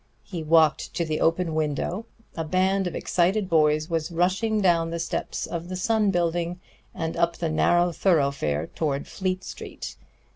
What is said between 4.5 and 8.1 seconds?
down the steps of the Sun building and up the narrow